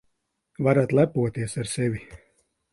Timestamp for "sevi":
1.77-2.05